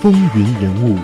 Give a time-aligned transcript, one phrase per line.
[0.00, 0.98] 风云人物。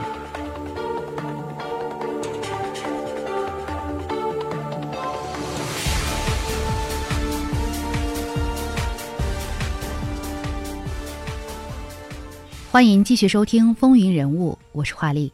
[12.70, 15.30] 欢迎继续收听《风云人物》，我是华丽。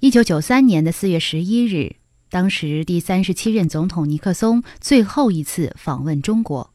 [0.00, 1.94] 一九九三年的四月十一日，
[2.28, 6.72] 当时第三十七任总统尼克松最后一次访问中国。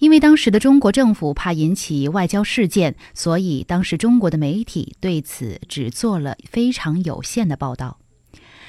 [0.00, 7.98] 因为当时的中国政府怕引起外交事件，所以当时中国的媒体对此只做了非常有限的报道。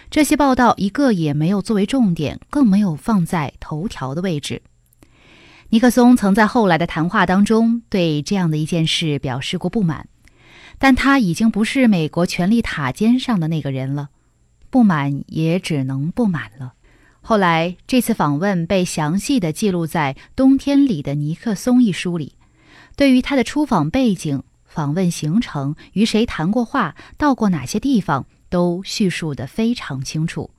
[0.10, 4.62] 这些报道一个也没有作为重点，更没有放在头条的位置。
[5.70, 10.10] 尼克松曾在后来的谈话当中对这样的一件事表示过不满，
[10.78, 14.10] 但他已经不是美国权力塔尖上的那个人了，
[14.70, 16.74] 不满也只能不满了。
[17.24, 22.34] 后来这次访问被详细的记录在《冬天里的尼克松》一书里，
[22.96, 30.50] 对于他的出访背景、访问行程、与谁谈过话、到过哪些地方，都叙述得非常清楚，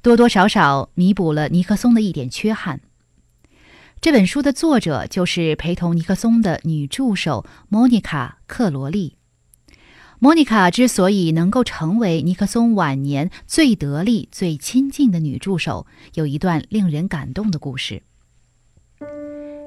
[0.00, 2.80] 多多少少弥补了尼克松的一点缺憾。
[4.00, 9.17] 这本书的作者就是陪同尼克松的女助手莫妮卡·克罗利。
[10.20, 18.02] 莫妮卡之所以能够成为尼克松晚年最得力、最亲近的女助手，有一段令人感动的故事。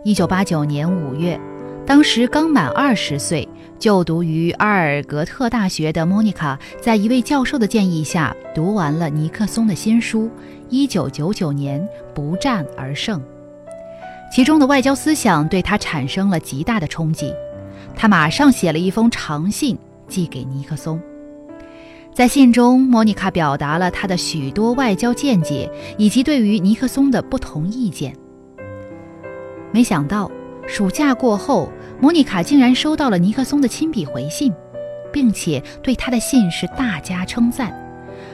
[0.03, 1.39] 一九八九年五月，
[1.85, 3.47] 当时刚满二十岁、
[3.79, 10.25] 就读于阿尔格特大学的莫妮卡，在一位教授的建议下，读完了尼克松的新书
[10.69, 13.17] 《一九九九年不战而胜》。
[14.29, 17.33] 其中的外交思想对他产生了极大的冲击，
[17.95, 19.77] 他马上写了一封长信
[20.11, 21.01] 寄给尼克松。
[22.13, 28.13] 在信中，莫妮卡表达了他的许多外交见解以及对于尼克松的不同意见。
[29.71, 30.29] 没想到，
[30.67, 31.69] 暑假过后，
[32.01, 34.53] 莫妮卡竟然收到了尼克松的亲笔回信，
[35.13, 37.73] 并且对他的信是大加称赞。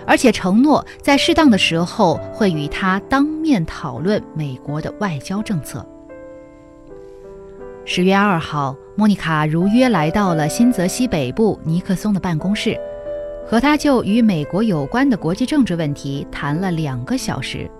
[0.08, 5.86] 而且承诺在适当的时候会与他当面讨论美国的外交政策。
[7.90, 12.78] 十月二号，莫妮卡如约来到了新泽西北部尼克松的办公室，
[13.48, 17.72] 和他就与美国有关的国际政治问题谈了两个小时。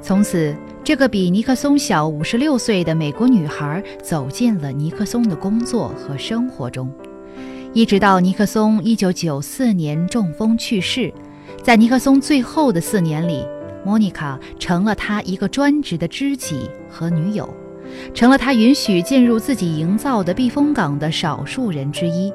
[0.00, 6.90] 从此，这个比尼克松小五十六岁的美国女孩走进了尼克松的工作和生活中，
[7.74, 11.12] 一直到尼克松一九九四年中风去世。
[11.62, 13.46] 在尼克松最后的四年里，
[13.84, 17.46] 莫妮卡成了他一个专职的知己和女友，
[18.12, 22.32] 成了他允许进入自己营造的避风港的少数人之一。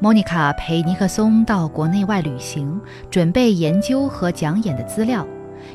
[0.00, 2.80] 莫妮卡陪尼克松到国内外旅行，
[3.10, 5.26] 准备研究和讲演的资料，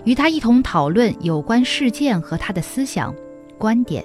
[0.05, 3.13] 与他一同讨论有关事件和他的思想
[3.57, 4.01] 观点，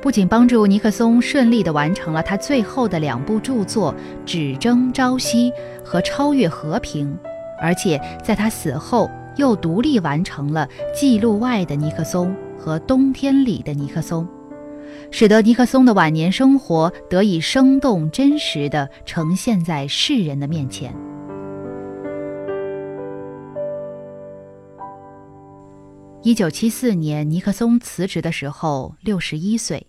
[0.00, 3.92] 不仅帮助尼克松顺利地完成了他最后的两部著作
[4.24, 5.50] 《只争朝夕》
[5.84, 7.06] 和《超越和平》。
[7.60, 10.68] 而且在他死后，又独立完成了
[11.00, 12.28] 《记录外的尼克松》
[12.68, 14.24] 和《冬天里的尼克松》，
[15.10, 20.94] 使得尼克松的晚年生活得以生动真实地呈现在世人的面前。
[26.22, 29.86] 一九七四年，尼克松辞职的时候六十一岁，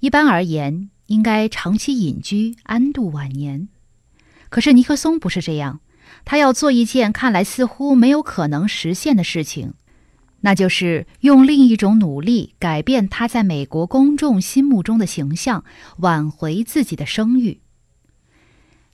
[0.00, 3.68] 一般而言应该长期隐居安度晚年，
[4.50, 5.80] 可是尼克松不是这样。
[6.26, 9.72] 他要做一件看来似乎没有可能实现的事情，
[10.44, 15.64] 那就是用另一种努力改变他在美国公众心目中的形象，
[16.00, 17.60] 挽回自己的声誉。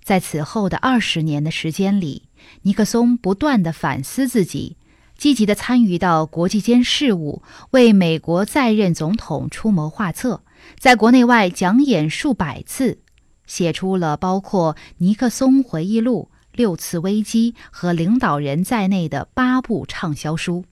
[0.05, 2.28] 在此后的二十年的时间里，
[2.62, 4.77] 尼克松不断的反思自己，
[5.19, 10.44] 积极的参与到国际间事务，为美国在任总统出谋划策，
[10.78, 13.00] 在国内外讲演数百次，
[13.47, 16.31] 写出了包括《尼克松回忆录》。
[16.53, 20.65] 六次危机和领导人在内的八部畅销书。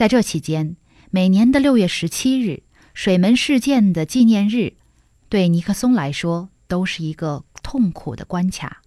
[0.00, 0.76] 在这期间，
[1.10, 2.62] 每年的六月十七日，
[2.94, 4.72] 水门事件的纪念日，
[5.28, 8.80] 对尼克松来说都是一个痛苦的关卡，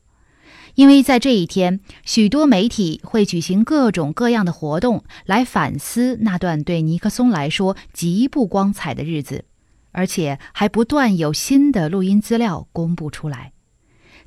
[0.74, 9.46] 因为在这一天，许多媒体会举行各种各样的活动来反思那段对尼克松来说极不光彩的日子，
[9.92, 13.54] 而且还不断有新的录音资料公布出来。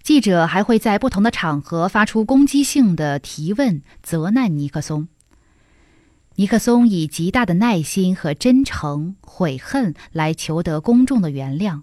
[0.05, 5.08] 记者还会在不同的场合发出攻击性的提问，责难尼克松。
[6.38, 11.83] 尼克松以极大的耐心和真诚悔恨来求得公众的原谅，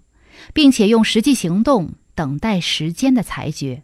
[0.52, 3.82] 并且用实际行动等待时间的裁决。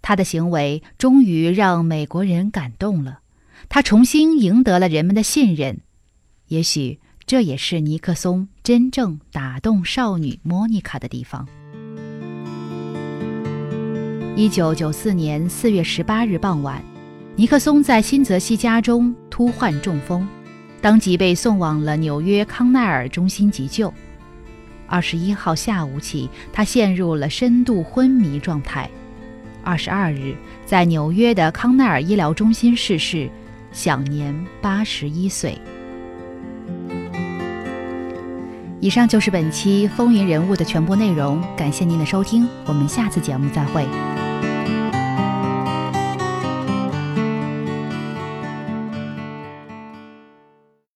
[0.00, 3.20] 他的行为终于让美国人感动了，
[3.68, 5.80] 他重新赢得了人们的信任。
[6.48, 11.46] 也许这也是尼克松真正打动少女莫妮卡的地方。
[14.34, 16.82] 一九九四年四月十八日傍晚，
[17.36, 20.26] 尼克松在新泽西家中突患中风，
[20.80, 23.92] 当即被送往了纽约康奈尔中心急救。
[24.86, 28.88] 二十一号下午起，他陷入了深度昏迷状态。
[29.64, 33.28] 二十二日，在纽约的康奈尔医疗中心逝世，
[33.72, 34.32] 享年
[34.62, 35.58] 八十一岁。
[38.78, 44.13] 以上就是本期风云人物的全部内容，感谢您的收听，我们下次节目再会。